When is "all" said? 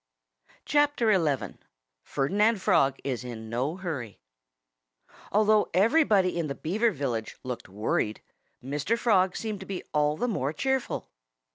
9.93-10.17